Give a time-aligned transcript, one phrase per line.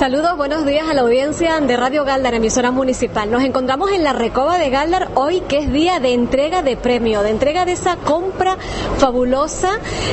[0.00, 3.30] Saludos, buenos días a la audiencia de Radio Galdar, emisora municipal.
[3.30, 7.22] Nos encontramos en la Recoba de Galdar hoy, que es día de entrega de premio,
[7.22, 8.56] de entrega de esa compra
[8.96, 9.72] fabulosa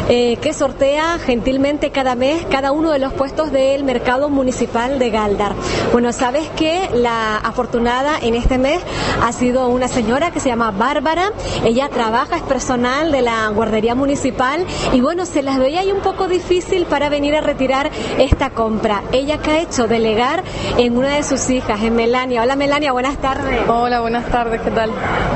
[0.09, 5.09] eh, que sortea gentilmente cada mes cada uno de los puestos del mercado municipal de
[5.09, 5.55] Galdar.
[5.93, 8.81] Bueno, sabes que la afortunada en este mes
[9.23, 11.31] ha sido una señora que se llama Bárbara.
[11.63, 16.01] Ella trabaja, es personal de la guardería municipal y bueno, se las veía ahí un
[16.01, 19.01] poco difícil para venir a retirar esta compra.
[19.13, 20.43] Ella que ha hecho delegar
[20.77, 22.41] en una de sus hijas, en Melania.
[22.41, 23.59] Hola Melania, buenas tardes.
[23.67, 24.89] Hola, buenas tardes, ¿qué tal?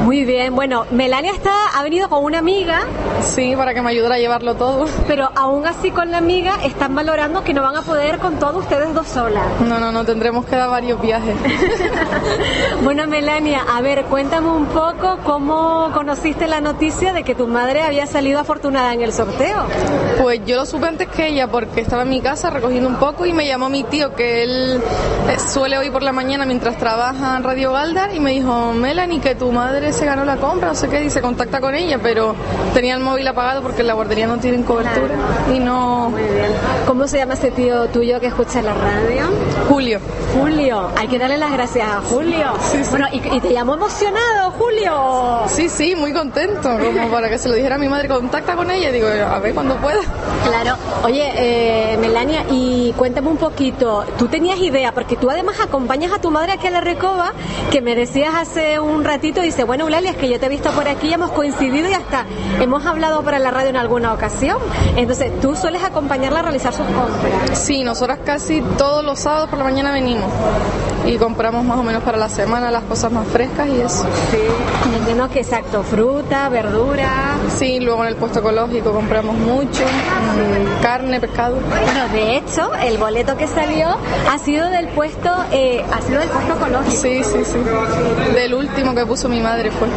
[0.04, 2.80] Muy bien, bueno, Melania está, ha venido con una amiga.
[3.22, 4.86] Sí, para que me ayudara a llevarlo todo.
[5.08, 8.64] Pero aún así con la amiga están valorando que no van a poder con todos
[8.64, 9.44] ustedes dos solas.
[9.68, 11.36] No, no, no, tendremos que dar varios viajes.
[12.84, 17.84] bueno, Melania, a ver, cuéntame un poco cómo conociste la noticia de que tu madre
[17.84, 19.68] había salido afortunada en el sorteo.
[20.20, 23.26] Pues yo lo supe antes que ella porque estaba en mi casa recogiendo un poco
[23.26, 24.82] y me llamó mi tío que él
[25.30, 29.20] eh, suele oír por la mañana mientras trabaja en Radio Galdar y me dijo, Melanie,
[29.20, 32.36] que tu madre se ganó la compra, no sé qué, dice, contacta con ella, pero
[32.74, 35.16] tenía el móvil apagado porque en la guardería no tienen cobertura
[35.54, 36.10] y no...
[36.10, 36.52] Muy bien.
[36.86, 39.24] ¿Cómo se llama ese tío tuyo que escucha la radio?
[39.70, 40.00] Julio.
[40.38, 42.54] Julio, hay que darle las gracias a Julio.
[42.72, 42.90] Sí, sí.
[42.90, 45.42] Bueno, ¿y, y te llamó emocionado, Julio?
[45.48, 48.70] Sí, sí, muy contento, como para que se lo dijera a mi madre, contacta con
[48.72, 50.00] ella, y digo, a ver cuando pueda.
[50.46, 50.78] Claro.
[51.04, 52.61] Oye, eh, Melania, y
[52.94, 56.72] cuéntame un poquito, tú tenías idea, porque tú además acompañas a tu madre aquí a
[56.72, 57.34] la Recoba,
[57.72, 60.72] que me decías hace un ratito, dice, bueno, Eulalia, es que yo te he visto
[60.72, 62.26] por aquí, hemos coincidido y hasta
[62.60, 64.58] hemos hablado para la radio en alguna ocasión.
[64.96, 67.60] Entonces, tú sueles acompañarla a realizar sus compras.
[67.60, 70.32] Sí, nosotras casi todos los sábados por la mañana venimos
[71.06, 74.06] y compramos más o menos para la semana las cosas más frescas y eso.
[74.32, 74.38] Sí.
[74.98, 77.10] Entiendo que exacto, fruta, verdura.
[77.58, 79.84] Sí, luego en el puesto ecológico compramos mucho,
[80.82, 81.56] carne, pescado.
[81.56, 83.88] Bueno, de hecho, el boleto que salió
[84.30, 87.02] ha sido del puesto, eh, ha sido del puesto ecológico.
[87.02, 88.34] Sí, sí, sí.
[88.34, 89.88] Del último que puso mi madre fue.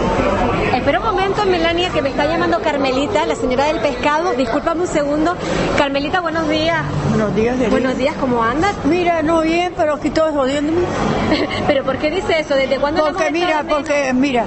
[0.77, 4.33] Espera un momento, Melania, que me está llamando Carmelita, la señora del pescado.
[4.33, 5.37] Discúlpame un segundo.
[5.77, 6.83] Carmelita, buenos días.
[7.11, 7.71] Buenos días.
[7.71, 8.75] Buenos días, ¿cómo andas?
[8.85, 10.94] Mira, no bien, pero aquí todo jodiéndome.
[11.67, 12.55] ¿Pero por qué dice eso?
[12.55, 14.45] ¿Desde cuándo Porque mira, porque mira,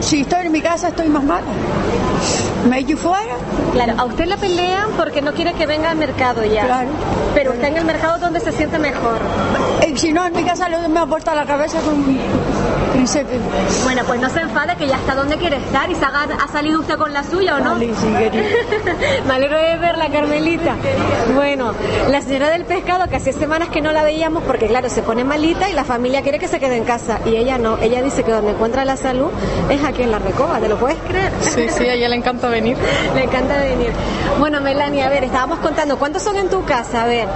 [0.00, 1.46] si estoy en mi casa estoy más mala.
[2.68, 3.36] Me echo fuera,
[3.72, 6.64] Claro, a usted la pelean porque no quiere que venga al mercado ya.
[6.66, 6.88] Claro.
[7.34, 9.18] Pero está en el mercado donde se siente mejor.
[9.86, 12.20] y si no en mi casa le me ha puesto a la cabeza con un
[12.92, 13.38] príncipe.
[13.84, 16.80] Bueno, pues no se enfade que ya está donde quiere estar y se ha salido
[16.80, 17.70] usted con la suya o no.
[17.70, 18.44] Vale, sí, querido.
[19.26, 20.74] Me alegro de verla, Carmelita.
[21.34, 21.72] Bueno,
[22.10, 25.24] la señora del pescado, que hacía semanas que no la veíamos porque, claro, se pone
[25.24, 27.20] malita y la familia quiere que se quede en casa.
[27.24, 27.78] Y ella no.
[27.78, 29.30] Ella dice que donde encuentra la salud
[29.70, 30.58] es aquí en la Recoba.
[30.58, 31.32] ¿Te lo puedes creer?
[31.40, 32.76] Sí, sí, ella le encanta venir.
[33.14, 33.90] Me encanta venir.
[34.38, 35.98] Bueno, Melania, a ver, estábamos contando.
[35.98, 37.04] ¿Cuántos son en tu casa?
[37.04, 37.26] A ver.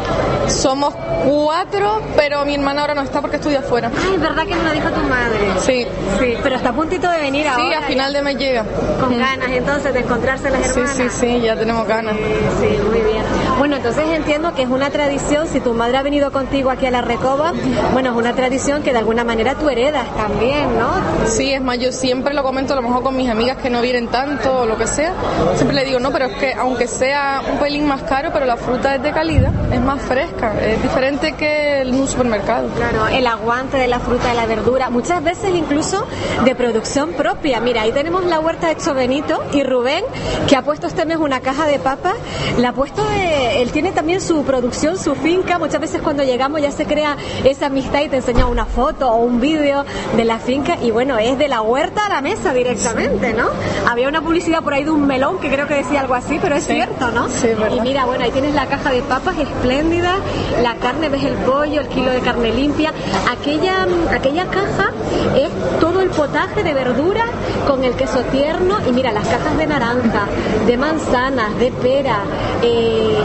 [0.48, 3.90] Somos cuatro, pero mi hermana ahora no está porque estudia afuera.
[4.10, 5.38] Ay, ¿verdad que me lo dijo tu madre?
[5.64, 5.86] Sí,
[6.20, 7.78] Sí, pero está a puntito de venir sí, ahora.
[7.78, 8.64] a final de mes llega.
[9.00, 10.96] Con ganas, entonces, de encontrarse las Sí, hermanas.
[10.96, 12.14] sí, sí, ya tenemos ganas.
[12.14, 13.22] Sí, muy bien.
[13.58, 16.90] Bueno, entonces entiendo que es una tradición, si tu madre ha venido contigo aquí a
[16.90, 17.52] la Recoba,
[17.92, 20.88] bueno, es una tradición que de alguna manera tú heredas también, ¿no?
[21.26, 23.80] Sí, es más, yo siempre lo comento a lo mejor con mis amigas que no
[23.80, 25.12] vienen tanto o lo que sea.
[25.54, 28.56] Siempre le digo, no, pero es que aunque sea un pelín más caro, pero la
[28.56, 32.68] fruta es de calidad, es más fresca, es diferente que en un supermercado.
[32.74, 36.06] Claro, el aguante de la fruta, de la verdura, muchas veces incluso
[36.44, 37.60] de producción propia.
[37.60, 40.04] Mira, ahí tenemos la huerta de Hecho Benito y Rubén,
[40.48, 42.14] que ha puesto este mes una caja de papas,
[42.58, 46.60] la ha puesto de, él tiene también su producción, su finca, muchas veces cuando llegamos
[46.60, 49.84] ya se crea esa amistad y te enseña una foto o un vídeo
[50.16, 53.48] de la finca y bueno, es de la huerta a la mesa directamente, ¿no?
[53.88, 56.56] Había una publicidad por ahí de un melón que creo que decía algo así, pero
[56.56, 56.74] es Sí.
[56.74, 57.28] cierto, ¿no?
[57.28, 57.70] Sí, verdad.
[57.76, 60.14] y mira, bueno, ahí tienes la caja de papas espléndida,
[60.62, 62.92] la carne, ves el pollo, el kilo de carne limpia.
[63.30, 64.90] Aquella, aquella caja
[65.36, 65.50] es
[65.80, 67.26] todo potaje de verdura
[67.66, 70.26] con el queso tierno y mira, las cajas de naranja,
[70.66, 72.20] de manzanas, de pera,
[72.62, 73.18] eh,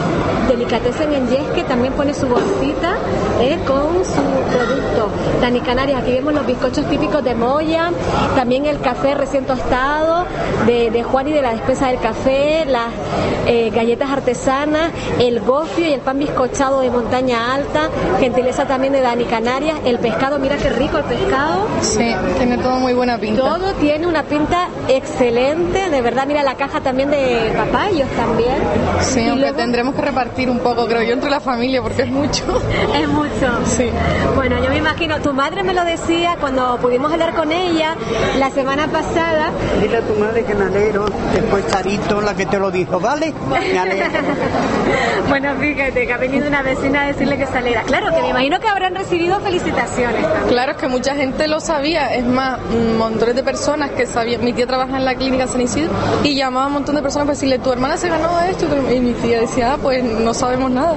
[0.49, 2.97] delicatessen en Yes que también pone su bolsita
[3.39, 5.09] eh, con su producto.
[5.39, 7.91] Dani Canarias, aquí vemos los bizcochos típicos de Moya,
[8.35, 10.25] también el café recién tostado
[10.65, 12.89] de, de Juan y de la despensa del café, las
[13.47, 18.99] eh, galletas artesanas, el gofio y el pan bizcochado de montaña alta, gentileza también de
[18.99, 21.65] Dani Canarias, el pescado, mira qué rico el pescado.
[21.81, 23.41] Sí, tiene todo muy buena pinta.
[23.41, 28.55] Todo tiene una pinta excelente, de verdad, mira la caja también de papayos también.
[29.01, 32.03] Sí, Y aunque luego- tendremos que repartir un poco, creo yo, entre la familia, porque
[32.03, 32.43] es mucho.
[32.99, 33.29] Es mucho.
[33.65, 33.89] Sí.
[34.35, 37.95] Bueno, yo me imagino, tu madre me lo decía cuando pudimos hablar con ella
[38.37, 39.51] la semana pasada.
[39.81, 42.99] Dile a tu madre que me alegro de Pues Sarito, la que te lo dijo,
[42.99, 43.33] ¿vale?
[43.49, 44.09] Me alegro.
[45.29, 47.83] bueno, fíjate que ha venido una vecina a decirle que saliera.
[47.83, 50.21] Claro, que me imagino que habrán recibido felicitaciones.
[50.23, 50.47] también.
[50.49, 52.13] Claro, es que mucha gente lo sabía.
[52.15, 52.57] Es más,
[52.97, 54.43] montones de personas que sabían.
[54.43, 55.91] Mi tía trabaja en la clínica San Isidro
[56.23, 58.65] y llamaba a un montón de personas para decirle, tu hermana se ganó esto.
[58.91, 60.95] Y mi tía decía, ah, pues no sabemos nada.